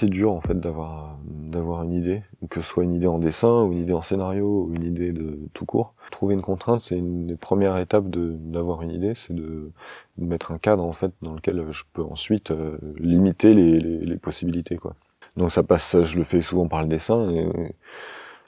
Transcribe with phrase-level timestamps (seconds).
[0.00, 3.64] assez dur en fait d'avoir d'avoir une idée, que ce soit une idée en dessin
[3.64, 5.94] ou une idée en scénario ou une idée de tout court.
[6.10, 9.72] Trouver une contrainte, c'est une des premières étapes d'avoir une idée, c'est de,
[10.16, 14.76] mettre un cadre en fait dans lequel je peux ensuite euh, limiter les, les, possibilités
[14.76, 14.92] quoi.
[15.36, 17.28] Donc ça passe, je le fais souvent par le dessin.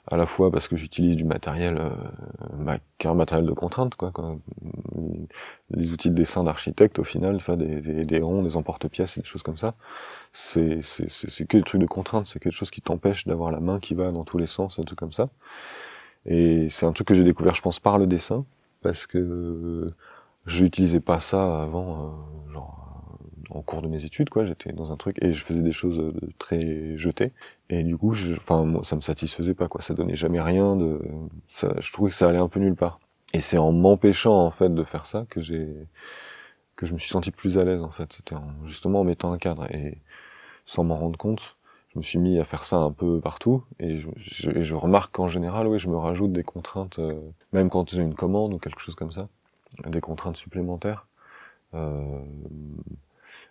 [0.07, 4.37] À la fois parce que j'utilise du matériel euh, qu'un matériel de contrainte quoi, quoi,
[5.69, 9.21] les outils de dessin d'architecte au final enfin des, des, des ronds des emporte-pièces et
[9.21, 9.75] des choses comme ça
[10.33, 13.59] c'est c'est c'est que des trucs de contrainte c'est quelque chose qui t'empêche d'avoir la
[13.59, 15.29] main qui va dans tous les sens un truc comme ça
[16.25, 18.45] et c'est un truc que j'ai découvert je pense par le dessin
[18.81, 19.91] parce que
[20.45, 22.05] je n'utilisais pas ça avant
[22.49, 22.79] euh, genre
[23.49, 24.45] en cours de mes études, quoi.
[24.45, 27.31] J'étais dans un truc et je faisais des choses euh, très jetées.
[27.73, 29.81] Et du coup, je, enfin, ça me satisfaisait pas, quoi.
[29.81, 31.01] Ça donnait jamais rien de,
[31.47, 32.99] ça, je trouvais que ça allait un peu nulle part.
[33.33, 35.67] Et c'est en m'empêchant, en fait, de faire ça que j'ai,
[36.75, 38.13] que je me suis senti plus à l'aise, en fait.
[38.15, 39.97] C'était justement en mettant un cadre et
[40.65, 41.57] sans m'en rendre compte.
[41.93, 45.13] Je me suis mis à faire ça un peu partout et je, je, je remarque
[45.13, 47.11] qu'en général, oui, je me rajoute des contraintes, euh,
[47.53, 49.29] même quand j'ai une commande ou quelque chose comme ça,
[49.87, 51.07] des contraintes supplémentaires.
[51.73, 52.19] Euh,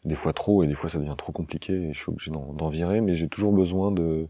[0.04, 2.68] des fois trop et des fois ça devient trop compliqué et je suis obligé d'en
[2.68, 4.26] virer mais j'ai toujours besoin de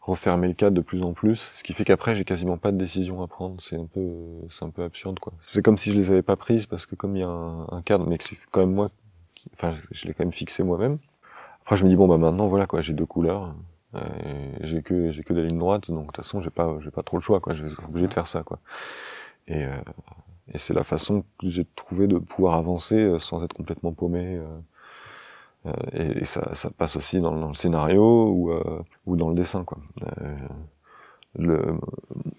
[0.00, 2.78] refermer le cadre de plus en plus ce qui fait qu'après j'ai quasiment pas de
[2.78, 3.60] décision à prendre.
[3.62, 4.10] C'est un peu
[4.50, 5.32] c'est un peu absurde quoi.
[5.46, 7.82] C'est comme si je les avais pas prises parce que comme il y a un,
[7.82, 8.90] cadre mais que c'est quand même moi
[9.54, 10.98] enfin je l'ai quand même fixé moi-même.
[11.62, 13.54] Après je me dis bon bah maintenant voilà quoi j'ai deux couleurs
[13.94, 14.00] euh,
[14.62, 17.02] j'ai que j'ai que des lignes droites donc de toute façon j'ai pas j'ai pas
[17.02, 17.54] trop le choix quoi.
[17.54, 18.58] Je être obligé de faire ça quoi.
[19.46, 19.76] Et euh,
[20.52, 24.36] et c'est la façon que j'ai trouvé de pouvoir avancer euh, sans être complètement paumé
[24.36, 24.44] euh,
[25.66, 29.64] euh, et, ça, ça, passe aussi dans, le scénario ou, euh, ou dans le dessin.
[29.64, 29.78] Quoi.
[30.20, 30.36] Euh,
[31.36, 31.78] le,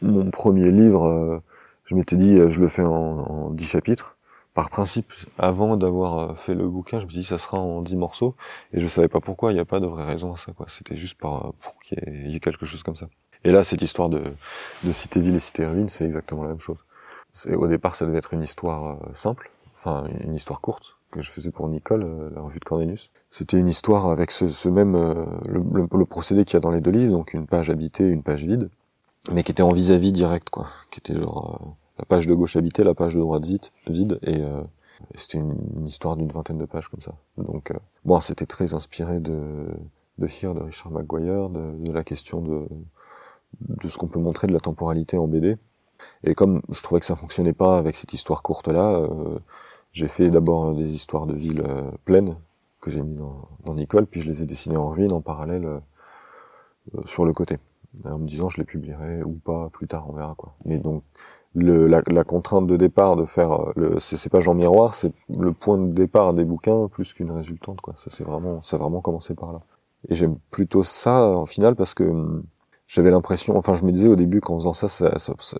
[0.01, 1.41] mon premier livre,
[1.85, 4.17] je m'étais dit, je le fais en, en 10 chapitres.
[4.53, 8.35] Par principe, avant d'avoir fait le bouquin, je me dis ça sera en 10 morceaux,
[8.72, 10.67] et je savais pas pourquoi, il n'y a pas de vraie raison à ça, quoi.
[10.69, 13.07] C'était juste par, pour qu'il y, y, ait quelque chose comme ça.
[13.44, 14.22] Et là, cette histoire de,
[14.83, 16.78] de cité-ville et cité-ruine, c'est exactement la même chose.
[17.51, 21.51] Au départ, ça devait être une histoire simple, enfin une histoire courte, que je faisais
[21.51, 23.12] pour Nicole, euh, la revue de Cornelius.
[23.29, 26.72] C'était une histoire avec ce, ce même euh, le, le, procédé qu'il y a dans
[26.72, 28.69] les deux livres, donc une page habitée, une page vide,
[29.31, 31.69] mais qui était en vis-à-vis direct, quoi, qui était genre euh,
[32.00, 34.41] la page de gauche habitée, la page de droite vide, vide et
[35.16, 37.13] c'était une, histoire d'une vingtaine de pages comme ça.
[37.38, 37.72] Donc
[38.03, 39.68] bon, c'était très inspiré de
[40.19, 42.68] de Here de Richard McGuire, de, de la question de
[43.59, 45.57] de ce qu'on peut montrer de la temporalité en BD.
[46.24, 49.38] Et comme je trouvais que ça fonctionnait pas avec cette histoire courte là, euh,
[49.93, 52.35] j'ai fait d'abord des histoires de villes euh, pleines
[52.81, 55.65] que j'ai mis dans, dans, Nicole, puis je les ai dessinées en ruine en parallèle
[55.65, 55.79] euh,
[57.05, 57.59] sur le côté,
[58.03, 60.55] en me disant je les publierai ou pas plus tard, on verra quoi.
[60.65, 61.03] Mais donc
[61.55, 65.13] le, la, la, contrainte de départ de faire euh, le c'est pas Jean miroir, c'est
[65.29, 67.93] le point de départ des bouquins plus qu'une résultante quoi.
[67.95, 69.61] Ça c'est vraiment ça a vraiment commencé par là.
[70.09, 72.43] Et j'aime plutôt ça en final parce que hum,
[72.87, 74.87] j'avais l'impression, enfin je me disais au début qu'en faisant ça,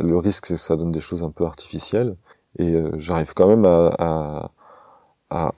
[0.02, 2.18] le risque c'est que ça donne des choses un peu artificielles
[2.58, 4.52] et euh, j'arrive quand même à, à,
[5.30, 5.54] à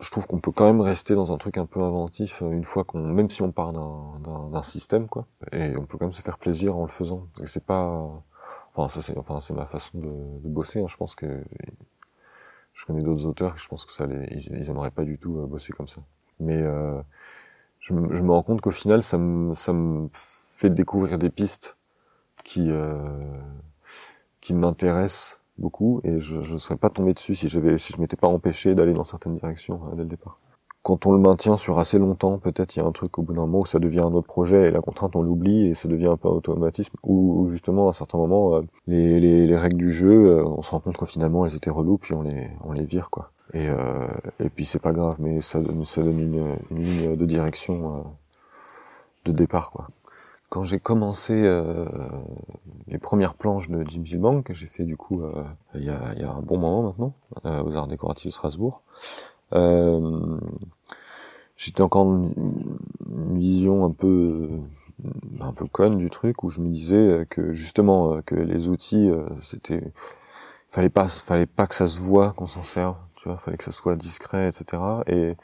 [0.00, 2.64] je trouve qu'on peut quand même rester dans un truc un peu inventif euh, une
[2.64, 5.26] fois qu'on, même si on part d'un système, quoi.
[5.52, 7.28] Et on peut quand même se faire plaisir en le faisant.
[7.46, 8.08] C'est pas,
[8.74, 10.80] enfin ça c'est, enfin c'est ma façon de, de bosser.
[10.82, 10.86] Hein.
[10.88, 11.42] Je pense que
[12.74, 15.38] je connais d'autres auteurs, je pense que ça les, ils, ils aimeraient pas du tout
[15.40, 16.02] euh, bosser comme ça.
[16.40, 17.00] Mais euh,
[17.80, 21.78] je, je, me rends compte qu'au final, ça me, ça me fait découvrir des pistes
[22.44, 23.00] qui, euh,
[24.40, 28.16] qui m'intéressent beaucoup et je ne serais pas tombé dessus si j'avais si je m'étais
[28.16, 30.38] pas empêché d'aller dans certaines directions hein, dès le départ.
[30.82, 33.32] Quand on le maintient sur assez longtemps, peut-être il y a un truc au bout
[33.32, 35.88] d'un moment où ça devient un autre projet et la contrainte on l'oublie et ça
[35.88, 39.78] devient un peu un automatisme ou justement à certains moments euh, les, les, les, règles
[39.78, 42.50] du jeu euh, on se rend compte que finalement elles étaient reloues puis on les
[42.64, 43.32] on les vire quoi.
[43.52, 44.06] Et euh,
[44.38, 48.04] et puis c'est pas grave mais ça ça donne une, une ligne de direction
[49.24, 49.88] de départ quoi
[50.48, 51.84] quand j'ai commencé euh,
[52.86, 55.44] les premières planches de Jim Gilbang, que j'ai fait du coup euh,
[55.74, 57.14] il, y a, y a, un bon moment maintenant,
[57.44, 58.82] euh, aux Arts Décoratifs de Strasbourg,
[59.54, 60.38] euh,
[61.56, 62.32] j'étais encore une,
[63.10, 64.48] une, vision un peu
[65.40, 69.10] un peu conne du truc où je me disais que justement que les outils
[69.42, 69.92] c'était
[70.70, 73.64] fallait pas fallait pas que ça se voit qu'on s'en serve tu vois fallait que
[73.64, 75.36] ça soit discret etc et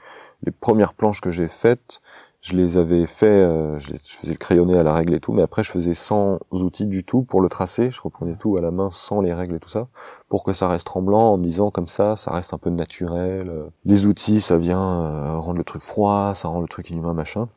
[0.42, 2.00] les premières planches que j'ai faites
[2.42, 5.42] je les avais fait, euh, je, faisais le crayonné à la règle et tout, mais
[5.42, 8.72] après je faisais sans outils du tout pour le tracer, je reprenais tout à la
[8.72, 9.86] main sans les règles et tout ça,
[10.28, 13.70] pour que ça reste tremblant en me disant comme ça, ça reste un peu naturel.
[13.84, 17.48] Les outils, ça vient euh, rendre le truc froid, ça rend le truc inhumain, machin.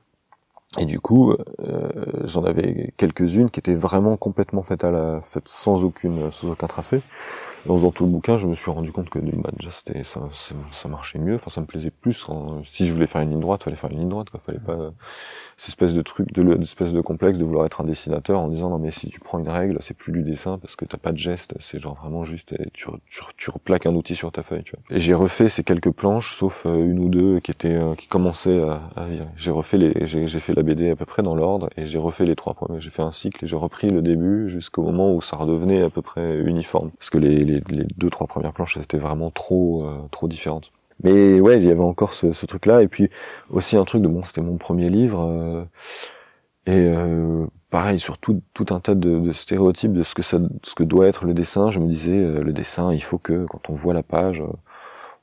[0.79, 1.89] Et du coup, euh,
[2.23, 6.67] j'en avais quelques-unes qui étaient vraiment complètement faites à la, faites sans aucune, sans aucun
[6.67, 7.01] tracé.
[7.67, 10.21] En faisant tout le bouquin, je me suis rendu compte que bah, déjà c'était, ça,
[10.71, 11.35] ça, marchait mieux.
[11.35, 12.27] Enfin, ça me plaisait plus.
[12.63, 14.29] si je voulais faire une ligne droite, fallait faire une ligne droite.
[14.29, 14.39] Quoi.
[14.45, 14.91] Fallait pas
[15.57, 18.69] cette espèce de truc, de espèce de complexe de vouloir être un dessinateur en disant
[18.69, 21.11] non mais si tu prends une règle, c'est plus du dessin parce que t'as pas
[21.11, 21.55] de geste.
[21.59, 24.63] C'est genre vraiment juste tu, tu, tu replaques un outil sur ta feuille.
[24.63, 24.95] Tu vois.
[24.95, 28.07] Et j'ai refait ces quelques planches, sauf euh, une ou deux qui étaient, euh, qui
[28.07, 29.07] commençaient à, à
[29.37, 32.25] J'ai refait les, j'ai fait la BD à peu près dans l'ordre et j'ai refait
[32.25, 32.81] les trois premiers.
[32.81, 35.89] J'ai fait un cycle et j'ai repris le début jusqu'au moment où ça redevenait à
[35.89, 36.91] peu près uniforme.
[36.91, 37.61] Parce que les,
[37.97, 40.71] deux trois premières planches étaient vraiment trop euh, trop différentes.
[41.03, 43.09] Mais ouais, il y avait encore ce, truc-là et puis
[43.49, 45.67] aussi un truc de bon, c'était mon premier livre
[46.67, 46.89] et
[47.69, 51.33] pareil sur tout, un tas de, stéréotypes de ce que ce que doit être le
[51.33, 51.69] dessin.
[51.69, 54.41] Je me disais le dessin, il faut que quand on voit la page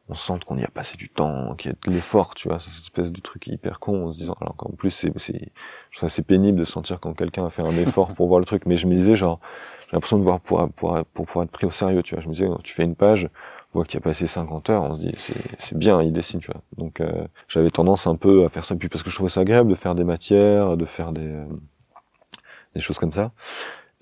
[0.08, 2.58] on sent qu'on y a passé du temps, qu'il y a de l'effort, tu vois,
[2.60, 6.06] cette espèce de truc hyper con, en se disant, alors qu'en plus, c'est, je trouve
[6.06, 8.76] assez pénible de sentir quand quelqu'un a fait un effort pour voir le truc, mais
[8.76, 9.40] je me disais, genre,
[9.86, 12.28] j'ai l'impression de voir pour, pour, pour pouvoir être pris au sérieux, tu vois, je
[12.28, 13.28] me disais, tu fais une page,
[13.74, 16.12] on voit qu'il y a passé 50 heures, on se dit, c'est, c'est bien, il
[16.12, 16.60] dessine, tu vois.
[16.76, 19.40] Donc, euh, j'avais tendance un peu à faire ça, puis parce que je trouvais ça
[19.40, 21.46] agréable de faire des matières, de faire des, euh,
[22.74, 23.32] des choses comme ça.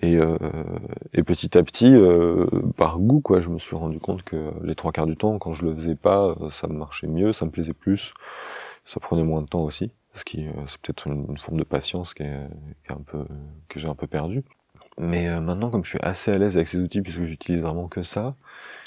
[0.01, 0.37] Et, euh,
[1.13, 4.75] et petit à petit, euh, par goût, quoi, je me suis rendu compte que les
[4.75, 7.51] trois quarts du temps, quand je le faisais pas, ça me marchait mieux, ça me
[7.51, 8.13] plaisait plus,
[8.85, 12.13] ça prenait moins de temps aussi, ce qui euh, c'est peut-être une, forme de patience
[12.13, 12.47] qui est,
[12.83, 13.25] qui est un peu
[13.69, 14.43] que j'ai un peu perdu.
[14.97, 17.87] Mais euh, maintenant, comme je suis assez à l'aise avec ces outils puisque j'utilise vraiment
[17.87, 18.35] que ça,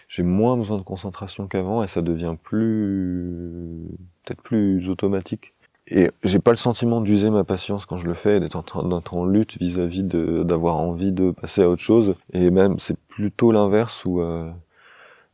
[0.09, 3.89] j'ai moins besoin de concentration qu'avant et ça devient plus
[4.25, 5.55] peut-être plus automatique
[5.89, 9.15] et j'ai pas le sentiment d'user ma patience quand je le fais, d'être en d'être
[9.15, 12.15] en lutte vis-à-vis de d'avoir envie de passer à autre chose.
[12.33, 14.51] Et même c'est plutôt l'inverse où euh,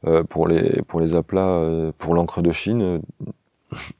[0.06, 3.00] euh, pour les pour les aplats, euh, pour l'encre de Chine,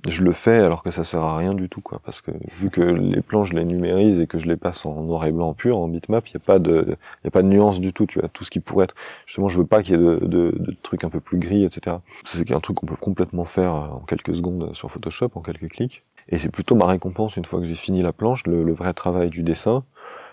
[0.09, 2.01] je le fais alors que ça sert à rien du tout quoi.
[2.05, 5.03] Parce que vu que les plans je les numérise et que je les passe en
[5.03, 7.81] noir et blanc pur en bitmap y a pas de y a pas de nuance
[7.81, 8.29] du tout tu vois.
[8.29, 10.77] Tout ce qui pourrait être justement je veux pas qu'il y ait de, de, de,
[10.83, 14.35] trucs un peu plus gris etc c'est un truc qu'on peut complètement faire en quelques
[14.35, 17.75] secondes sur Photoshop en quelques clics et c'est plutôt ma récompense une fois que j'ai
[17.75, 19.85] fini la planche, le, vrai travail du dessin.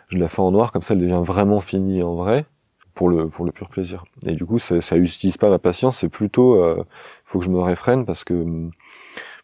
[0.09, 2.45] Je la fais en noir, comme ça elle devient vraiment finie en vrai,
[2.93, 4.05] pour le pour le pur plaisir.
[4.25, 6.83] Et du coup, ça, ça utilise pas ma patience, c'est plutôt, euh,
[7.25, 8.71] faut que je me réfrène parce que hum,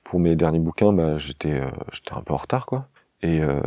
[0.03, 2.87] pour mes derniers bouquins, bah, j'étais euh, j'étais un peu en retard quoi.
[3.21, 3.61] Et euh,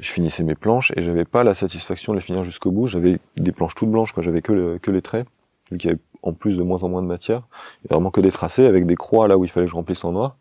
[0.00, 2.86] je finissais mes planches et j'avais pas la satisfaction de les finir jusqu'au bout.
[2.86, 4.22] J'avais des planches toutes blanches, quoi.
[4.22, 5.26] J'avais que, que les traits,
[5.72, 7.42] vu qu'il y avait en plus de moins en moins de matière.
[7.50, 9.70] Il y avait vraiment que des tracés avec des croix là où il fallait que
[9.70, 10.36] je remplisse en noir.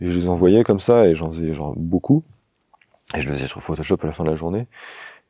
[0.00, 2.22] Et je les envoyais comme ça, et j'en faisais genre beaucoup.
[3.16, 4.66] Et je les faisais sur Photoshop à la fin de la journée.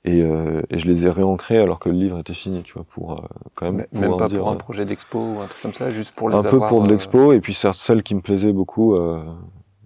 [0.05, 2.85] Et, euh, et je les ai réancrés alors que le livre était fini, tu vois,
[2.85, 3.17] pour euh,
[3.55, 3.87] quand même.
[3.93, 6.37] même pas pour un euh, projet d'expo ou un truc comme ça, juste pour les
[6.37, 8.97] Un peu pour de l'expo, et puis celles qui me plaisaient beaucoup,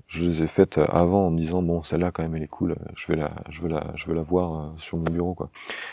[0.06, 2.76] je les ai faites avant en me disant bon celle-là quand même elle est cool,
[2.94, 5.48] je vais la, je vais la, je vais la voir sur mon bureau quoi.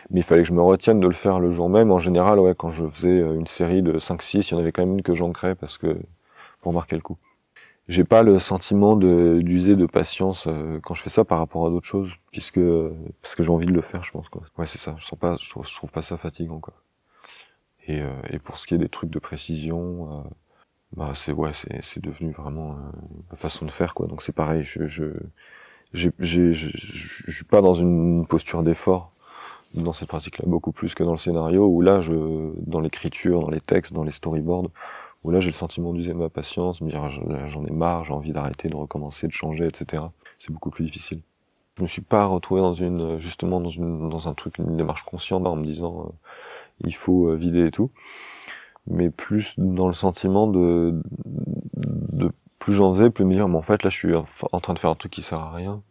[0.09, 1.89] Mais il fallait que je me retienne de le faire le jour même.
[1.89, 4.81] En général, ouais, quand je faisais une série de 5-6, il y en avait quand
[4.81, 5.97] même une que j'ancrais parce que
[6.61, 7.17] pour marquer le coup
[7.89, 11.65] j'ai pas le sentiment de d'user de patience euh, quand je fais ça par rapport
[11.65, 12.59] à d'autres choses puisque
[13.21, 14.43] parce que j'ai envie de le faire je pense quoi.
[14.57, 14.95] Ouais c'est ça.
[14.97, 16.75] Je sens pas je trouve, je trouve pas ça fatigant quoi.
[17.87, 20.29] Et euh, et pour ce qui est des trucs de précision euh,
[20.95, 22.77] bah c'est ouais c'est c'est devenu vraiment
[23.31, 24.07] ma façon de faire quoi.
[24.07, 25.11] Donc c'est pareil je je
[25.93, 26.11] je
[27.31, 29.11] suis pas dans une posture d'effort
[29.73, 32.13] dans cette pratique là beaucoup plus que dans le scénario où là je
[32.67, 34.69] dans l'écriture dans les textes dans les storyboards
[35.23, 37.07] où là j'ai le sentiment d'user ma patience, me dire
[37.47, 40.03] j'en ai marre, j'ai envie d'arrêter, de recommencer, de changer, etc.
[40.39, 41.21] C'est beaucoup plus difficile.
[41.77, 45.03] Je me suis pas retrouvé dans une justement dans une dans un truc une démarche
[45.03, 46.11] consciente en me disant euh,
[46.85, 47.91] il faut euh, vider et tout,
[48.87, 51.01] mais plus dans le sentiment de
[51.75, 54.73] de plus j'en faisais, plus me dire mais en fait là je suis en train
[54.73, 55.81] de faire un truc qui sert à rien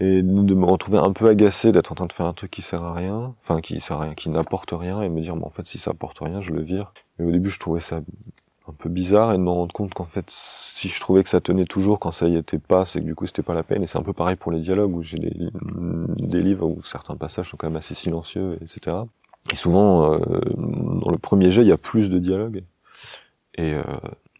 [0.00, 2.62] et de me retrouver un peu agacé d'être en train de faire un truc qui
[2.62, 5.44] sert à rien, enfin qui sert à rien, qui n'apporte rien, et me dire, mais
[5.44, 6.92] en fait, si ça apporte rien, je le vire.
[7.18, 8.00] Mais au début, je trouvais ça
[8.66, 11.40] un peu bizarre et de me rendre compte qu'en fait, si je trouvais que ça
[11.40, 13.82] tenait toujours quand ça y était pas, c'est que du coup, c'était pas la peine.
[13.82, 17.50] Et c'est un peu pareil pour les dialogues où j'ai des, livres où certains passages
[17.50, 18.96] sont quand même assez silencieux, etc.
[19.52, 20.18] Et souvent, euh,
[20.56, 22.64] dans le premier jet, il y a plus de dialogues.
[23.56, 23.82] Et, euh,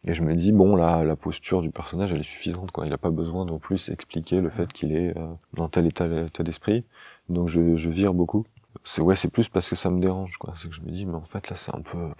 [0.06, 2.86] et je me dis bon là la posture du personnage elle est suffisante quoi.
[2.86, 6.06] Il a pas besoin non plus expliquer le fait qu'il est euh, dans tel état,
[6.06, 6.84] état d'esprit.
[7.28, 8.44] Donc je, je vire beaucoup.
[8.84, 10.54] C'est ouais c'est plus parce que ça me dérange quoi.
[10.60, 12.10] C'est que je me dis mais en fait là c'est un peu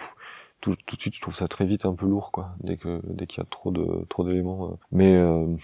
[0.60, 2.54] tout, tout de suite je trouve ça très vite un peu lourd quoi.
[2.60, 4.70] Dès que dès qu'il y a trop de trop d'éléments.
[4.70, 4.76] Euh.
[4.90, 5.54] Mais euh,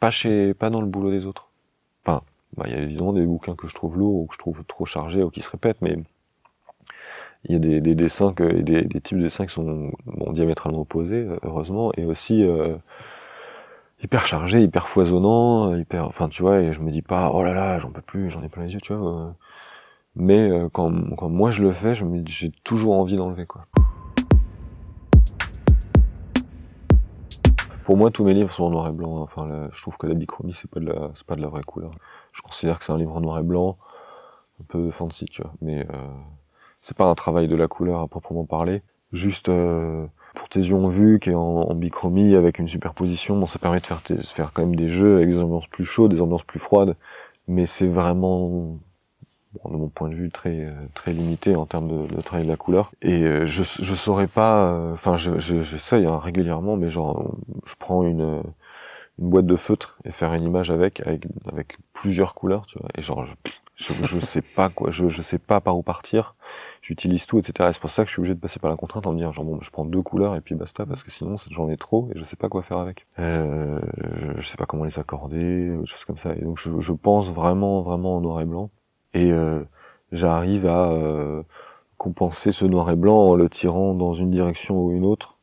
[0.00, 1.48] pas chez pas dans le boulot des autres.
[2.04, 2.22] Enfin
[2.56, 4.64] bah il y a évidemment des bouquins que je trouve lourds ou que je trouve
[4.64, 5.96] trop chargés ou qui se répètent mais
[7.44, 10.32] il y a des, des dessins que, des, des types de dessins qui sont bon,
[10.32, 12.76] diamétralement opposés, heureusement, et aussi euh,
[14.02, 17.54] hyper chargé, hyper foisonnant, hyper, enfin tu vois, et je me dis pas, oh là
[17.54, 19.34] là, j'en peux plus, j'en ai plein les yeux, tu vois.
[20.16, 21.94] Mais quand, quand moi je le fais,
[22.26, 23.66] j'ai toujours envie d'enlever quoi.
[27.84, 29.16] Pour moi, tous mes livres sont en noir et blanc.
[29.16, 31.64] Enfin, je trouve que la bichromie, c'est pas de la, c'est pas de la vraie
[31.64, 31.90] couleur.
[32.32, 33.78] Je considère que c'est un livre en noir et blanc,
[34.60, 35.52] un peu fancy, tu vois.
[35.60, 36.08] Mais euh,
[36.82, 38.82] c'est pas un travail de la couleur à proprement parler.
[39.12, 43.58] Juste euh, pour tes yeux vus, qui est en, bichromie avec une superposition, bon, ça
[43.58, 46.20] permet de faire, de faire quand même des jeux avec des ambiances plus chaudes, des
[46.20, 46.94] ambiances plus froides.
[47.48, 48.78] Mais c'est vraiment
[49.52, 52.50] bon, de mon point de vue très très limité en termes de, de travail de
[52.50, 56.88] la couleur et euh, je je saurais pas euh, enfin je j'essaye hein, régulièrement mais
[56.90, 57.34] genre
[57.66, 58.42] je prends une
[59.20, 62.88] une boîte de feutre et faire une image avec avec avec plusieurs couleurs tu vois.
[62.96, 63.34] Et genre je
[63.74, 66.34] je, sais pas quoi je je sais pas par où partir.
[66.82, 69.06] J'utilise tout etc c'est pour ça que je suis obligé de passer par la contrainte
[69.06, 71.36] en me disant genre bon je prends deux couleurs et puis basta parce que sinon
[71.50, 73.06] j'en ai trop et je sais pas quoi faire avec.
[73.18, 73.80] Euh,
[74.14, 76.34] je, je sais pas comment les accorder choses comme ça.
[76.34, 78.70] Et donc je, je pense vraiment vraiment en noir et blanc.
[79.14, 79.64] Et euh,
[80.12, 81.42] j'arrive à euh,
[81.96, 85.39] compenser ce noir et blanc en le tirant dans une direction ou une autre.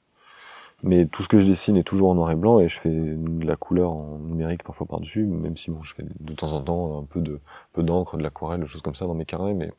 [0.84, 2.92] Mais tout ce que je dessine est toujours en noir et blanc et je fais
[2.92, 6.62] de la couleur en numérique parfois par-dessus, même si bon, je fais de temps en
[6.62, 7.40] temps un peu de
[7.74, 9.72] peu d'encre, de l'aquarelle, des choses comme ça dans mes carnets, mais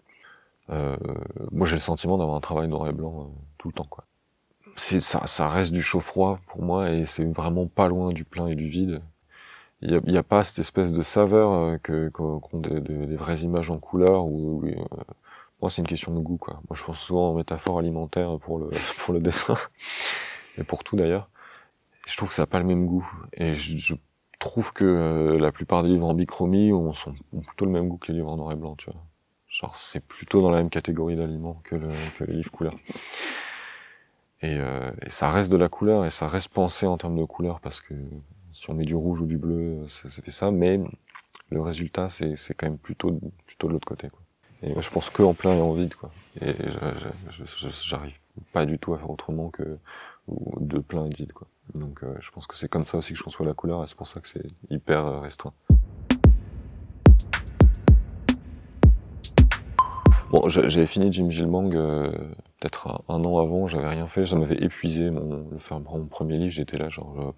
[0.70, 0.96] euh,
[1.52, 4.04] moi j'ai le sentiment d'avoir un travail noir et blanc tout le temps quoi.
[4.76, 8.54] Ça, ça reste du chaud-froid pour moi et c'est vraiment pas loin du plein et
[8.54, 9.00] du vide.
[9.82, 13.38] Il n'y a, a, pas cette espèce de saveur euh, que qu'ont des, des, vraies
[13.40, 14.74] images en couleur ou euh,
[15.62, 16.54] moi c'est une question de goût quoi.
[16.68, 19.56] Moi je pense souvent en métaphore alimentaire pour le pour le dessin
[20.58, 21.28] et pour tout d'ailleurs
[22.06, 23.94] je trouve que ça n'a pas le même goût et je, je
[24.38, 26.92] trouve que euh, la plupart des livres en bichromie ont,
[27.32, 29.00] ont plutôt le même goût que les livres en noir et blanc tu vois
[29.48, 31.88] genre c'est plutôt dans la même catégorie d'aliments que, le,
[32.18, 32.74] que les livres couleur
[34.42, 37.58] et, et ça reste de la couleur et ça reste pensé en termes de couleur
[37.60, 37.94] parce que
[38.58, 40.80] si on met du rouge ou du bleu, ça, fait ça, mais
[41.50, 44.08] le résultat, c'est, quand même plutôt, plutôt de l'autre côté.
[44.08, 44.20] Quoi.
[44.62, 46.10] Et je pense que en plein et en vide, quoi.
[46.40, 46.54] Et
[47.84, 48.18] j'arrive
[48.52, 49.78] pas du tout à faire autrement que
[50.60, 51.48] de plein et de vide, quoi.
[51.74, 53.86] Donc euh, je pense que c'est comme ça aussi que je conçois la couleur, et
[53.86, 55.52] c'est pour ça que c'est hyper euh, restreint.
[60.30, 62.10] Bon, j'avais fini Jim Gilbang euh,
[62.60, 66.36] peut-être un, an avant, j'avais rien fait, ça m'avait épuisé mon, le faire mon premier
[66.36, 67.34] livre, j'étais là genre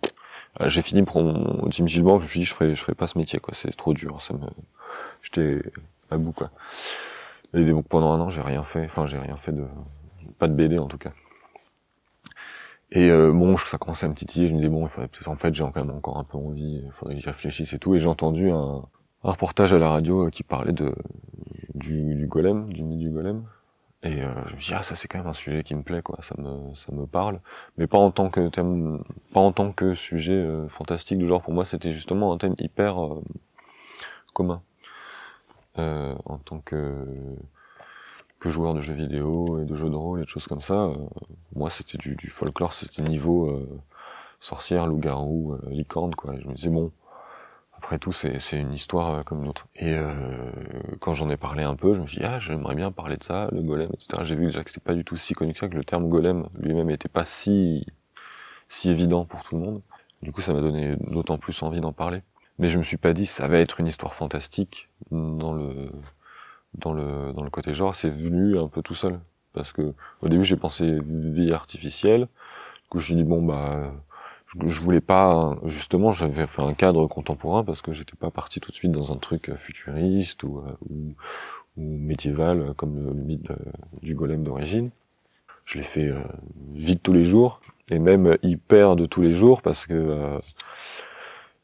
[0.67, 3.07] j'ai fini pour mon Jim Gilbert, je me suis dit je ferai je ferai pas
[3.07, 4.41] ce métier quoi, c'est trop dur, ça me
[5.23, 5.63] j'étais
[6.11, 6.51] à bout quoi.
[7.55, 9.67] Et donc pendant un an, j'ai rien fait, enfin j'ai rien fait de
[10.41, 11.13] pas de BD en tout cas.
[12.93, 15.37] Et euh, bon, ça commençait à me titiller, je me disais bon, il faudrait en
[15.37, 17.95] fait, j'ai quand même encore un peu envie, il faudrait que j'y réfléchisse et tout.
[17.95, 18.57] Et j'ai entendu un,
[19.25, 20.95] un, reportage à la radio qui parlait de
[21.75, 23.45] du, du golem, du mythe du golem.
[24.03, 26.01] Et euh, je me dis ah ça c'est quand même un sujet qui me plaît
[26.01, 27.41] quoi, ça me ça me parle,
[27.77, 29.05] mais pas en tant que thème,
[29.35, 31.43] pas en tant que sujet euh, fantastique du genre.
[31.43, 33.23] Pour moi c'était justement un thème hyper euh,
[34.33, 34.63] commun.
[35.77, 37.07] En tant que
[38.41, 40.91] que joueur de jeux vidéo et de jeux de rôle et de choses comme ça.
[41.55, 43.69] moi c'était du, du folklore, c'était niveau
[44.41, 46.35] sorcière, loup-garou, licorne quoi.
[46.41, 46.91] Je me disais bon
[47.83, 49.67] après tout, c'est une histoire euh, comme une autre.
[49.75, 50.13] Et euh,
[51.01, 53.25] quand j'en ai parlé un peu, je me suis dit, ah, j'aimerais bien parler de
[53.25, 54.23] ça, le golem, etc.
[54.23, 56.11] J'ai vu déjà que c'était pas du tout si connu que ça, que le terme
[56.11, 57.87] golem lui-même n'était pas si,
[58.69, 59.83] si évident pour tout le monde.
[60.21, 62.21] Du coup, ça m'a donné d'autant plus envie d'en parler.
[62.59, 65.91] Mais je me suis pas dit, ça va être une histoire fantastique dans le,
[66.75, 67.95] dans le, dans le côté genre.
[67.95, 69.21] C'est venu un peu tout seul.
[69.53, 72.29] Parce que, au début, j'ai pensé vie artificielle.
[72.85, 73.93] Du coup, je me suis dit, bon, bah,
[74.67, 78.71] je voulais pas justement j'avais fait un cadre contemporain parce que j'étais pas parti tout
[78.71, 81.15] de suite dans un truc futuriste ou, euh, ou,
[81.77, 83.49] médiéval comme le, mythe
[84.03, 84.91] du golem d'origine
[85.65, 86.21] je l'ai fait euh,
[86.75, 87.61] vite tous les jours
[87.91, 90.39] et même hyper de tous les jours parce que euh,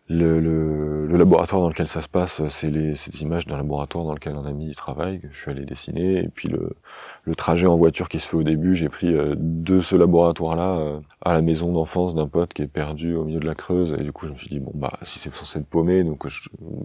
[0.08, 4.04] le, le, le, laboratoire dans lequel ça se passe, c'est les, ces images d'un laboratoire
[4.04, 6.76] dans lequel un ami travaille, que je suis allé dessiner, et puis le,
[7.24, 10.78] le trajet en voiture qui se fait au début, j'ai pris euh, de ce laboratoire-là
[10.78, 13.96] euh, à la maison d'enfance d'un pote qui est perdu au milieu de la Creuse,
[13.98, 16.24] et du coup je me suis dit, bon bah si c'est censé être paumé, donc
[16.24, 16.30] le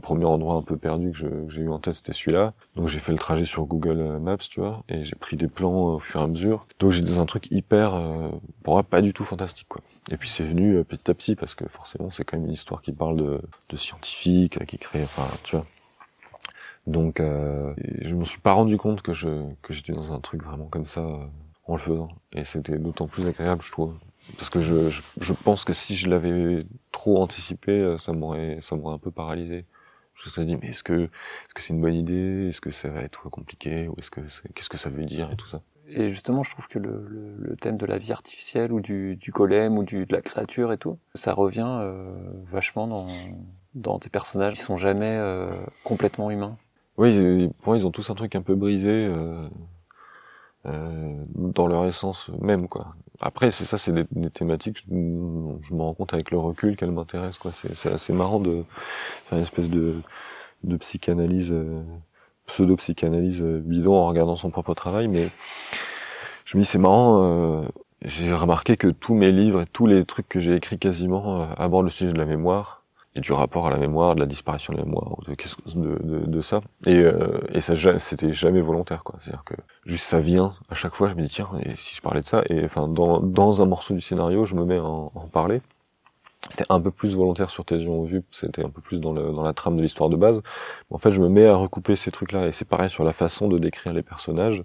[0.01, 3.11] premier endroit un peu perdu que j'ai eu en tête c'était celui-là, donc j'ai fait
[3.11, 6.23] le trajet sur Google Maps, tu vois, et j'ai pris des plans au fur et
[6.23, 8.29] à mesure, donc j'ai des un truc hyper, euh,
[8.63, 9.81] pour moi pas du tout fantastique quoi.
[10.09, 12.53] Et puis c'est venu euh, petit à petit parce que forcément c'est quand même une
[12.53, 13.41] histoire qui parle de,
[13.75, 15.65] scientifiques, qui crée, enfin tu vois.
[16.87, 19.27] Donc euh, je me suis pas rendu compte que je
[19.61, 21.25] que j'étais dans un truc vraiment comme ça euh,
[21.65, 22.09] en le faisant.
[22.33, 23.95] Et c'était d'autant plus agréable je trouve.
[24.37, 28.75] Parce que je, je, pense que si je l'avais trop anticipé, euh, ça m'aurait ça
[28.75, 29.65] m'aurait un peu paralysé.
[30.15, 32.49] Je me suis dit mais est-ce que est-ce que c'est une bonne idée?
[32.49, 33.87] Est-ce que ça va être compliqué?
[33.87, 34.21] Ou est-ce que
[34.55, 35.29] qu'est-ce que ça veut dire?
[35.31, 35.61] Et tout ça
[35.93, 39.17] Et justement, je trouve que le, le, le, thème de la vie artificielle ou du,
[39.17, 42.13] du golem ou du, de la créature et tout, ça revient euh,
[42.45, 43.07] vachement dans,
[43.75, 45.51] dans tes personnages qui sont jamais euh,
[45.83, 46.57] complètement humains.
[46.97, 49.49] Oui, pour moi, ils ont tous un truc un peu brisé euh,
[50.65, 52.95] euh, dans leur essence même, quoi.
[53.19, 56.91] Après, c'est ça, c'est des, thématiques, je, je me rends compte avec le recul qu'elles
[56.91, 57.51] m'intéressent, quoi.
[57.53, 58.63] C'est assez marrant de
[59.25, 60.01] faire une espèce de,
[60.63, 61.81] de psychanalyse euh,
[62.51, 65.29] pseudo-psychanalyse euh, bidon en regardant son propre travail, mais
[66.45, 67.61] je me dis c'est marrant, euh,
[68.03, 71.45] j'ai remarqué que tous mes livres et tous les trucs que j'ai écrits quasiment euh,
[71.57, 72.83] abordent le sujet de la mémoire
[73.15, 75.35] et du rapport à la mémoire, de la disparition de la mémoire, de,
[75.75, 76.61] de, de, de ça.
[76.85, 79.15] Et, euh, et ça, c'était jamais volontaire, quoi.
[79.19, 79.55] C'est-à-dire que
[79.85, 81.09] juste ça vient à chaque fois.
[81.09, 83.65] Je me dis tiens, et si je parlais de ça, et enfin dans, dans un
[83.65, 85.61] morceau du scénario, je me mets à en, en parler
[86.49, 89.13] c'était un peu plus volontaire sur tes yeux en vue, c'était un peu plus dans,
[89.13, 90.41] le, dans la trame de l'histoire de base.
[90.89, 93.47] En fait, je me mets à recouper ces trucs-là, et c'est pareil sur la façon
[93.47, 94.63] de décrire les personnages.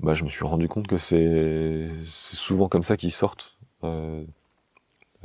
[0.00, 4.24] Bah, je me suis rendu compte que c'est souvent comme ça qu'ils sortent euh,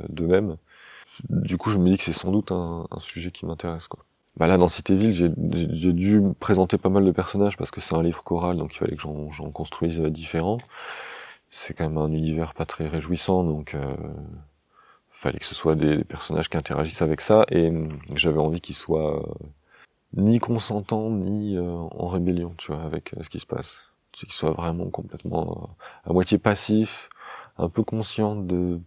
[0.08, 0.56] d'eux-mêmes.
[1.28, 3.88] Du coup, je me dis que c'est sans doute un, un sujet qui m'intéresse.
[3.88, 4.00] quoi.
[4.36, 8.02] Bah là, dans Citéville, j'ai dû présenter pas mal de personnages parce que c'est un
[8.02, 10.58] livre choral, donc il fallait que j'en construise différents.
[11.50, 13.94] C'est quand même un univers pas très réjouissant, donc euh,
[15.20, 17.70] fallait que ce soit des, personnages qui interagissent avec ça et
[18.14, 19.48] j'avais envie qu'ils soient euh,
[20.14, 23.76] ni consentants ni euh, en rébellion tu vois avec euh, ce qui se passe.
[24.12, 27.10] Qu'ils soient vraiment complètement à moitié passifs
[27.58, 28.80] un peu conscients de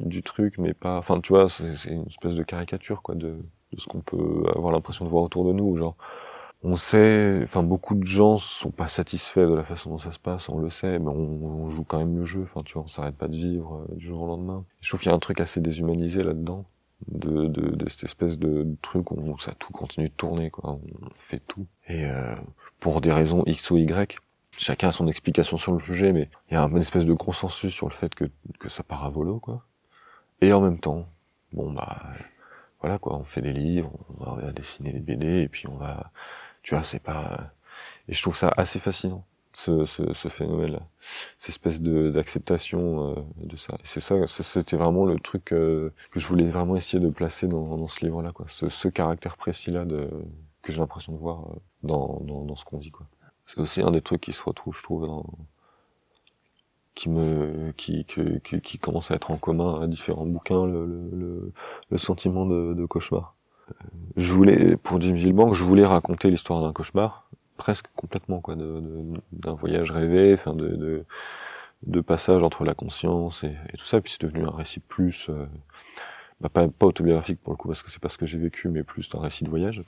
[0.00, 3.38] du truc mais pas enfin tu vois c'est une espèce de caricature quoi de,
[3.72, 5.96] de ce qu'on peut avoir l'impression de voir autour de nous genre
[6.62, 10.18] on sait, enfin beaucoup de gens sont pas satisfaits de la façon dont ça se
[10.18, 12.42] passe, on le sait, mais on, joue quand même le jeu.
[12.42, 14.64] Enfin, tu vois, on s'arrête pas de vivre euh, du jour au lendemain.
[14.80, 16.64] Je trouve qu'il y a un truc assez déshumanisé là-dedans,
[17.06, 20.72] de, de, de, cette espèce de, truc où ça tout continue de tourner, quoi.
[20.72, 20.80] On
[21.16, 22.34] fait tout et euh,
[22.80, 24.18] pour des raisons X ou Y.
[24.56, 27.72] Chacun a son explication sur le sujet, mais il y a une espèce de consensus
[27.72, 28.24] sur le fait que,
[28.58, 29.64] que ça part à volo, quoi.
[30.40, 31.06] Et en même temps,
[31.52, 32.02] bon bah
[32.80, 36.12] voilà quoi, on fait des livres, on va dessiner des BD, et puis on va
[36.68, 37.54] tu vois, c'est pas.
[38.08, 40.82] Et je trouve ça assez fascinant, ce, ce, ce phénomène-là,
[41.38, 43.74] cette espèce de d'acceptation euh, de ça.
[43.76, 47.48] Et c'est ça, c'était vraiment le truc euh, que je voulais vraiment essayer de placer
[47.48, 48.44] dans, dans ce livre-là, quoi.
[48.50, 50.10] Ce, ce caractère précis-là de
[50.60, 53.06] que j'ai l'impression de voir euh, dans, dans, dans ce qu'on dit, quoi.
[53.46, 55.24] C'est aussi un des trucs qui se retrouve, je trouve, dans
[56.94, 61.52] qui me qui, qui, qui commence à être en commun à différents bouquins le, le,
[61.88, 63.36] le sentiment de, de cauchemar
[64.16, 69.54] je voulais, pour Jim Gilbank, je voulais raconter l'histoire d'un cauchemar, presque complètement, quoi, d'un
[69.54, 71.04] voyage rêvé, enfin, de, de,
[71.86, 75.46] de, passage entre la conscience et, tout ça, puis c'est devenu un récit plus, euh,
[76.40, 78.68] bah, pas, pas autobiographique pour le coup, parce que c'est pas ce que j'ai vécu,
[78.68, 79.84] mais plus un récit de voyage.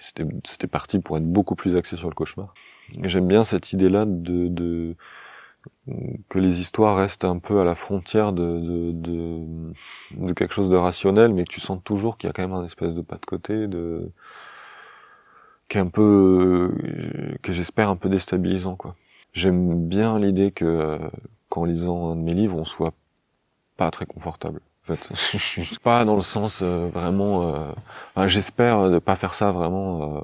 [0.00, 2.54] C'était parti pour être beaucoup plus axé sur le cauchemar.
[3.02, 4.96] J'aime bien cette idée-là de, de
[6.28, 9.72] que les histoires restent un peu à la frontière de, de, de,
[10.16, 12.52] de quelque chose de rationnel, mais que tu sens toujours qu'il y a quand même
[12.52, 14.10] un espèce de pas de côté, de
[15.68, 16.72] qui est un peu
[17.42, 18.96] que j'espère un peu déstabilisant quoi.
[19.32, 20.98] J'aime bien l'idée que
[21.50, 22.94] qu'en lisant un de mes livres, on soit
[23.76, 24.60] pas très confortable.
[24.88, 27.54] En fait, pas dans le sens euh, vraiment.
[28.16, 30.16] Euh, j'espère de pas faire ça vraiment.
[30.16, 30.20] Euh,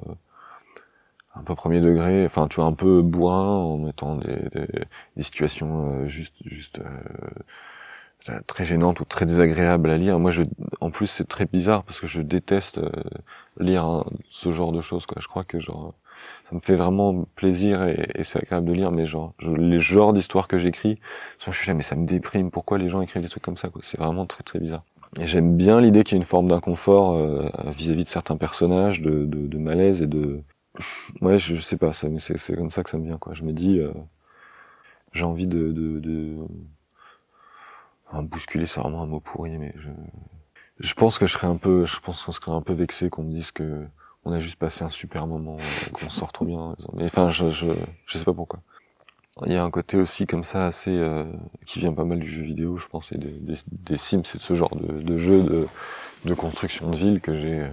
[1.39, 4.67] un peu premier degré, enfin tu vois un peu bourrin en mettant des, des,
[5.15, 6.79] des situations euh, juste juste
[8.29, 10.19] euh, très gênantes ou très désagréables à lire.
[10.19, 10.43] Moi je
[10.81, 12.89] en plus c'est très bizarre parce que je déteste euh,
[13.59, 15.17] lire ce genre de choses quoi.
[15.21, 15.93] Je crois que genre
[16.49, 20.13] ça me fait vraiment plaisir et, et c'est agréable de lire mais genre les genres
[20.13, 20.99] d'histoires que j'écris
[21.37, 23.57] sont je suis là mais ça me déprime pourquoi les gens écrivent des trucs comme
[23.57, 23.81] ça quoi?
[23.83, 24.83] C'est vraiment très très bizarre.
[25.17, 27.17] Et j'aime bien l'idée qu'il y ait une forme d'inconfort
[27.67, 30.43] vis-à-vis de certains personnages, de, de, de malaise et de,
[31.21, 33.33] ouais, je, sais pas, c'est c'est comme ça que ça me vient quoi.
[33.33, 33.93] Je me dis, euh,
[35.13, 36.37] j'ai envie de, de, de...
[38.23, 39.89] bousculer, c'est vraiment un mot pourri, mais je,
[40.79, 43.23] je pense que je serais un peu, je pense qu'on serait un peu vexé qu'on
[43.23, 43.85] me dise que
[44.25, 46.75] on a juste passé un super moment, euh, qu'on sort trop bien.
[46.93, 47.67] Mais enfin, je, je,
[48.05, 48.59] je sais pas pourquoi.
[49.45, 51.23] Il y a un côté aussi comme ça assez euh,
[51.65, 54.41] qui vient pas mal du jeu vidéo, je pense, et des, des, des Sims, c'est
[54.41, 55.67] ce genre de, de jeu de,
[56.25, 57.69] de construction de ville que j'ai euh,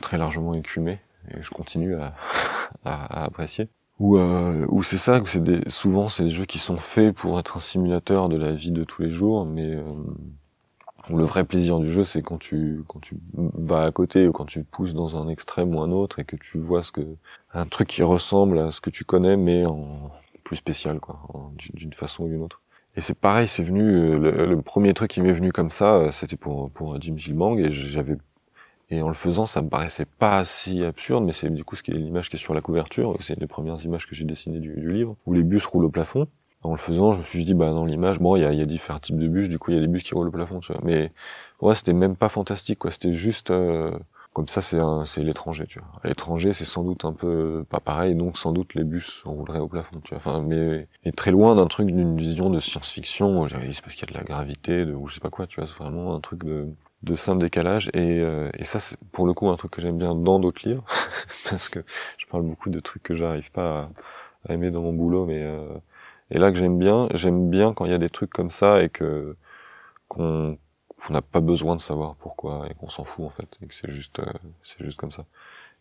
[0.00, 1.00] très largement écumé
[1.36, 2.14] et je continue à,
[2.84, 3.68] à, apprécier.
[3.98, 7.56] Ou euh, c'est ça, c'est des, souvent c'est des jeux qui sont faits pour être
[7.56, 9.82] un simulateur de la vie de tous les jours, mais euh,
[11.10, 14.44] le vrai plaisir du jeu c'est quand tu quand tu vas à côté ou quand
[14.44, 17.00] tu pousses dans un extrême ou un autre et que tu vois ce que
[17.54, 20.12] un truc qui ressemble à ce que tu connais mais en
[20.44, 21.20] plus spécial quoi,
[21.74, 22.62] d'une façon ou d'une autre.
[22.96, 23.82] Et c'est pareil, c'est venu
[24.18, 27.70] le, le, premier truc qui m'est venu comme ça, c'était pour pour Jim Gilmang et
[27.70, 28.16] j'avais
[28.90, 31.82] Et en le faisant, ça me paraissait pas si absurde, mais c'est du coup ce
[31.82, 34.60] qui est l'image qui est sur la couverture, c'est des premières images que j'ai dessinées
[34.60, 36.26] du, du, livre, où les bus roulent au plafond.
[36.62, 38.62] En le faisant, je me suis dit, bah dans l'image, bon, il y a, y
[38.62, 40.32] a, différents types de bus, du coup il y a des bus qui roulent au
[40.32, 40.80] plafond, tu vois.
[40.84, 41.12] Mais
[41.60, 42.90] ouais, c'était même pas fantastique, quoi.
[42.90, 43.92] C'était juste euh,
[44.32, 45.88] comme ça, c'est c'est l'étranger, tu vois.
[46.04, 49.68] l'étranger, c'est sans doute un peu pas pareil, donc sans doute les bus rouleraient au
[49.68, 50.18] plafond, tu vois.
[50.18, 53.48] Enfin, mais et très loin d'un truc d'une vision de science-fiction.
[53.48, 55.46] J'avais c'est parce qu'il y a de la gravité, de ou je sais pas quoi,
[55.46, 55.68] tu vois.
[55.68, 56.68] C'est vraiment un truc de
[57.02, 59.98] de simple décalage et, euh, et ça c'est pour le coup un truc que j'aime
[59.98, 60.84] bien dans d'autres livres
[61.48, 61.84] parce que
[62.16, 63.90] je parle beaucoup de trucs que j'arrive pas
[64.48, 65.68] à, aimer dans mon boulot mais euh,
[66.30, 68.82] et là que j'aime bien j'aime bien quand il y a des trucs comme ça
[68.82, 69.36] et que
[70.08, 70.58] qu'on
[71.00, 73.74] qu'on n'a pas besoin de savoir pourquoi et qu'on s'en fout en fait et que
[73.74, 74.32] c'est juste euh,
[74.64, 75.24] c'est juste comme ça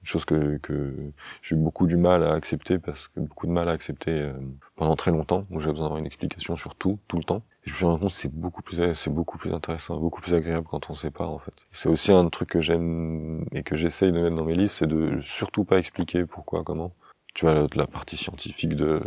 [0.02, 0.94] une chose que, que
[1.42, 4.34] j'ai eu beaucoup du mal à accepter parce que beaucoup de mal à accepter euh,
[4.76, 7.44] pendant très longtemps où j'avais besoin d'avoir une explication sur tout tout le temps.
[7.66, 10.34] Et je me suis rendu compte c'est beaucoup plus c'est beaucoup plus intéressant beaucoup plus
[10.34, 11.54] agréable quand on pas en fait.
[11.72, 14.88] C'est aussi un truc que j'aime et que j'essaye de mettre dans mes livres c'est
[14.88, 16.94] de surtout pas expliquer pourquoi comment.
[17.34, 19.02] Tu vois la, partie scientifique de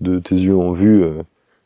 [0.00, 1.22] de tes yeux ont vu euh,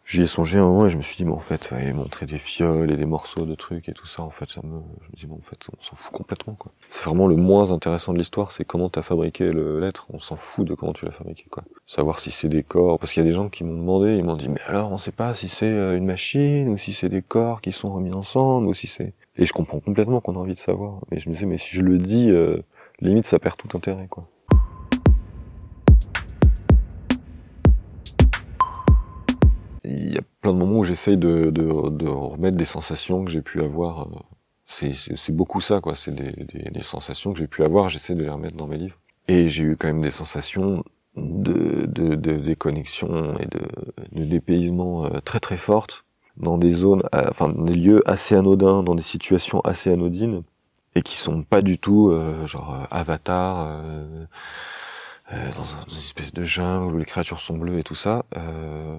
[0.08, 2.26] J'y ai songé un moment et je me suis dit, mais en fait, ouais, montrer
[2.26, 5.08] des fioles et des morceaux de trucs et tout ça, en fait, ça me, je
[5.08, 6.70] me dis, bon, en fait, on s'en fout complètement, quoi.
[6.90, 10.64] C'est vraiment le moins intéressant de l'histoire, c'est comment t'as fabriqué l'être, on s'en fout
[10.64, 11.64] de comment tu l'as fabriqué, quoi.
[11.88, 14.22] Savoir si c'est des corps, parce qu'il y a des gens qui m'ont demandé, ils
[14.22, 17.08] m'ont dit, mais alors, on sait pas si c'est euh, une machine, ou si c'est
[17.08, 19.12] des corps qui sont remis ensemble, ou si c'est...
[19.34, 21.00] Et je comprends complètement qu'on a envie de savoir.
[21.10, 22.62] Mais je me disais, mais si je le dis, euh,
[23.00, 24.28] limite, ça perd tout intérêt, quoi.
[29.96, 33.30] Il y a plein de moments où j'essaye de, de, de, remettre des sensations que
[33.30, 34.08] j'ai pu avoir.
[34.66, 35.94] C'est beaucoup ça, quoi.
[35.94, 37.88] C'est des, des, des, sensations que j'ai pu avoir.
[37.88, 38.98] J'essaie de les remettre dans mes livres.
[39.28, 40.84] Et j'ai eu quand même des sensations
[41.16, 43.60] de, de, de déconnexion et de,
[44.12, 46.04] de dépaysement euh, très très fortes
[46.36, 50.42] dans des zones, euh, enfin dans des lieux assez anodins, dans des situations assez anodines
[50.94, 53.80] et qui sont pas du tout euh, genre Avatar.
[55.32, 58.24] Euh, dans, une espèce de jungle où les créatures sont bleues et tout ça.
[58.36, 58.96] Euh,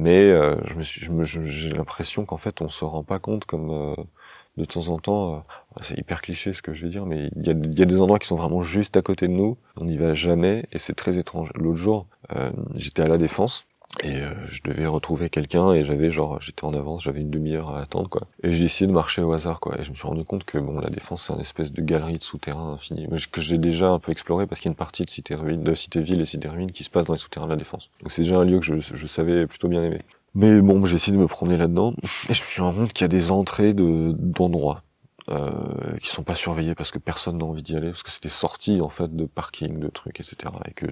[0.00, 0.74] mais euh, je
[1.10, 3.94] me suis, j'ai l'impression qu'en fait, on se rend pas compte comme euh,
[4.56, 5.34] de temps en temps.
[5.34, 7.84] Euh, c'est hyper cliché ce que je vais dire, mais il y a, y a,
[7.84, 9.58] des endroits qui sont vraiment juste à côté de nous.
[9.76, 11.50] On n'y va jamais et c'est très étrange.
[11.54, 12.06] L'autre jour,
[12.74, 13.66] j'étais à la défense
[14.02, 17.70] et euh, je devais retrouver quelqu'un et j'avais genre j'étais en avance j'avais une demi-heure
[17.70, 18.22] à attendre quoi.
[18.42, 19.78] Et j'ai essayé de marcher au hasard quoi.
[19.80, 22.18] Et je me suis rendu compte que bon la défense c'est une espèce de galerie
[22.18, 25.04] de souterrains infini que j'ai déjà un peu exploré parce qu'il y a une partie
[25.04, 27.46] de cité ruine de cité ville et cité ruine qui se passe dans les souterrains
[27.46, 27.90] de la défense.
[28.00, 30.02] Donc c'est déjà un lieu que je, je savais plutôt bien aimer.
[30.34, 31.92] Mais bon j'ai essayé de me promener là-dedans
[32.28, 34.82] et je me suis rendu compte qu'il y a des entrées de d'endroits
[35.30, 38.22] euh, qui sont pas surveillés parce que personne n'a envie d'y aller parce que c'est
[38.22, 40.86] des sorties en fait de parking de trucs etc et que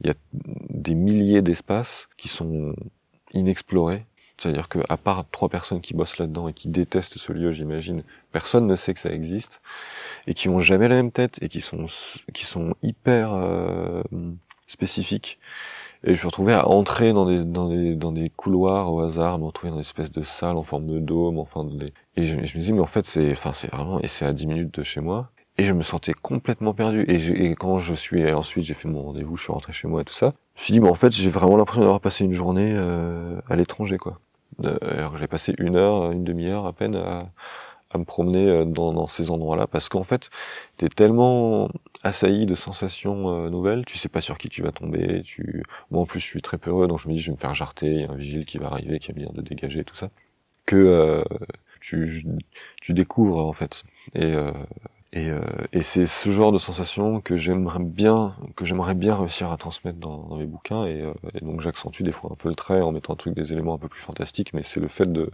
[0.00, 2.74] il y a des milliers d'espaces qui sont
[3.32, 4.06] inexplorés.
[4.38, 8.02] C'est-à-dire que à part trois personnes qui bossent là-dedans et qui détestent ce lieu j'imagine
[8.32, 9.60] personne ne sait que ça existe
[10.26, 11.86] et qui ont jamais la même tête et qui sont
[12.32, 14.02] qui sont hyper euh,
[14.66, 15.38] spécifiques
[16.04, 19.38] et je me retrouvé à entrer dans des, dans des, dans des couloirs au hasard,
[19.38, 22.34] me retrouver dans des espèces de salles en forme de dôme, enfin, de et je,
[22.44, 24.74] je, me disais, mais en fait, c'est, enfin, c'est vraiment, et c'est à 10 minutes
[24.74, 25.30] de chez moi.
[25.58, 27.04] Et je me sentais complètement perdu.
[27.08, 30.00] Et, et quand je suis, ensuite, j'ai fait mon rendez-vous, je suis rentré chez moi
[30.00, 30.34] et tout ça.
[30.56, 33.40] Je me suis dit, mais en fait, j'ai vraiment l'impression d'avoir passé une journée euh,
[33.48, 34.18] à l'étranger, quoi.
[34.62, 37.30] Alors, j'ai passé une heure, une demi-heure à peine à,
[37.94, 40.30] à me promener euh, dans, dans ces endroits-là parce qu'en fait
[40.76, 41.68] t'es tellement
[42.02, 46.02] assailli de sensations euh, nouvelles tu sais pas sur qui tu vas tomber tu moi
[46.02, 47.86] en plus je suis très peureux donc je me dis je vais me faire jarter
[47.86, 50.10] il y a un vigile qui va arriver qui va venir de dégager tout ça
[50.66, 51.24] que euh,
[51.80, 52.24] tu
[52.80, 53.82] tu découvres en fait.
[54.14, 54.34] Et
[55.14, 55.40] et, euh,
[55.74, 59.98] et c'est ce genre de sensation que j'aimerais bien, que j'aimerais bien réussir à transmettre
[59.98, 60.86] dans, dans mes bouquins.
[60.86, 63.34] Et, euh, et donc j'accentue des fois un peu le trait en mettant un truc
[63.34, 65.30] des éléments un peu plus fantastiques, mais c'est le fait de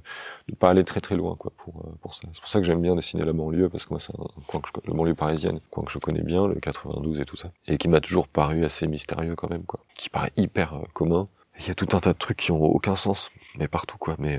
[0.49, 2.23] ne pas aller très très loin quoi pour euh, pour ça.
[2.33, 4.61] C'est pour ça que j'aime bien dessiner la banlieue parce que moi c'est un coin
[4.61, 7.53] que je, la banlieue parisienne, coin que je connais bien, le 92 et tout ça,
[7.69, 11.29] et qui m'a toujours paru assez mystérieux quand même quoi, qui paraît hyper commun.
[11.61, 14.17] Il y a tout un tas de trucs qui ont aucun sens, mais partout quoi.
[14.19, 14.39] Mais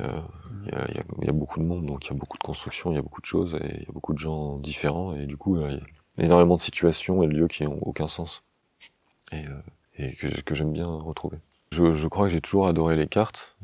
[0.65, 2.43] il y, a, y, y, a, beaucoup de monde, donc il y a beaucoup de
[2.43, 5.15] constructions, il y a beaucoup de choses, et il y a beaucoup de gens différents,
[5.15, 8.07] et du coup, il y a énormément de situations et de lieux qui ont aucun
[8.07, 8.43] sens,
[9.31, 9.61] et, euh,
[9.97, 11.37] et que, j'aime bien retrouver.
[11.71, 13.55] Je, je crois que j'ai toujours adoré les cartes,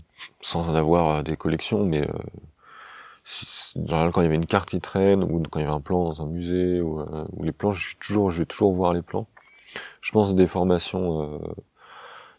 [0.42, 2.14] sans en avoir des collections, mais euh,
[4.12, 6.06] quand il y avait une carte qui traîne, ou quand il y avait un plan
[6.06, 9.02] dans un musée, ou, euh, les plans, je suis toujours, je vais toujours voir les
[9.02, 9.28] plans.
[10.02, 11.40] Je pense des formations euh,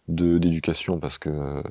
[0.08, 1.62] d'éducation parce que euh,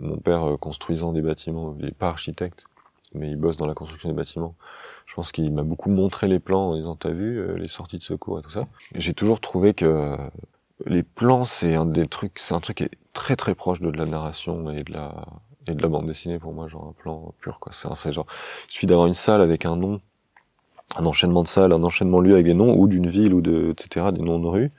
[0.00, 2.64] mon père euh, construisant des bâtiments, il est pas architecte,
[3.14, 4.54] mais il bosse dans la construction des bâtiments.
[5.06, 7.98] Je pense qu'il m'a beaucoup montré les plans en disant t'as vu euh, les sorties
[7.98, 8.66] de secours et tout ça.
[8.94, 10.16] J'ai toujours trouvé que
[10.84, 13.90] les plans c'est un des trucs, c'est un truc qui est très très proche de,
[13.90, 15.26] de la narration et de la
[15.68, 17.72] et de la bande dessinée pour moi, genre un plan pur quoi.
[17.72, 18.26] C'est genre,
[18.68, 20.00] il suffit d'avoir une salle avec un nom
[20.94, 23.40] un enchaînement de salles, un enchaînement de lieux avec des noms, ou d'une ville, ou
[23.40, 24.70] de, etc., des noms de rue.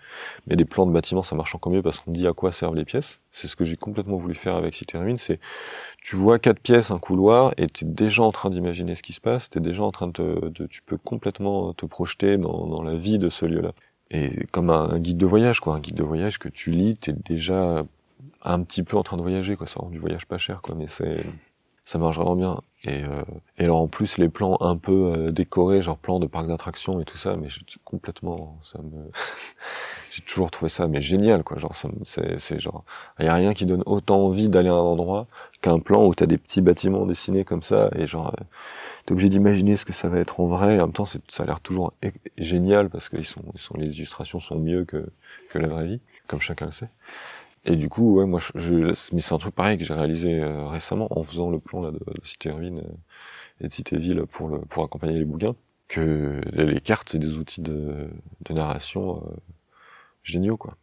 [0.48, 2.76] Mais des plans de bâtiments, ça marche encore mieux parce qu'on dit à quoi servent
[2.76, 3.20] les pièces.
[3.34, 5.40] C'est ce que j'ai complètement voulu faire avec Cité c'est,
[6.02, 9.14] tu vois quatre pièces, un couloir, et tu es déjà en train d'imaginer ce qui
[9.14, 12.68] se passe, tu es déjà en train de, de, tu peux complètement te projeter dans,
[12.68, 13.74] dans la vie de ce lieu-là.
[14.10, 17.12] Et comme un, guide de voyage, quoi, un guide de voyage que tu lis, tu
[17.12, 17.84] es déjà
[18.44, 20.76] un petit peu en train de voyager, quoi, ça rend du voyage pas cher, quoi,
[20.76, 21.26] mais c'est,
[21.86, 22.62] ça marche vraiment bien.
[22.84, 23.24] Et, euh,
[23.58, 27.02] et alors en plus les plans un peu euh, décorés, genre plans de parc d'attractions
[27.02, 27.48] et tout ça, mais
[27.84, 29.12] complètement, ça me,
[30.12, 31.58] j'ai toujours trouvé ça mais génial quoi.
[31.58, 32.84] Genre c'est, c'est genre,
[33.20, 35.26] il y a rien qui donne autant envie d'aller à un endroit
[35.62, 38.44] qu'un plan où t'as des petits bâtiments dessinés comme ça et genre euh,
[39.06, 40.76] t'es obligé d'imaginer ce que ça va être en vrai.
[40.76, 41.94] Et en même temps, ça a l'air toujours
[42.38, 45.10] génial parce que sont, ils sont, les illustrations sont mieux que
[45.50, 46.90] que la vraie vie, comme chacun le sait.
[47.66, 50.66] Et du coup, ouais, moi, je, mais c'est un truc pareil que j'ai réalisé euh,
[50.68, 54.48] récemment en faisant le plan là de, Cité Ruine euh, et de Cité Ville pour
[54.48, 55.56] le pour accompagner les bouquins.
[55.88, 58.10] Que les cartes, c'est des outils de,
[58.42, 59.36] de narration euh,
[60.24, 60.76] géniaux, quoi.